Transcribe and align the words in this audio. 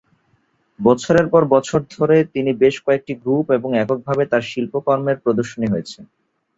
বছরের 0.79 1.27
পর 1.29 1.41
বছর 1.53 1.79
ধরে 1.95 2.17
তিনি 2.33 2.51
বেশ 2.61 2.75
কয়েকটি 2.85 3.13
গ্রুপ 3.21 3.45
এবং 3.57 3.69
একক 3.77 3.99
ভাবে 4.07 4.23
তার 4.31 4.43
শিল্পকর্মের 4.51 5.17
প্রদর্শনী 5.23 5.67
হয়েছে। 5.69 5.99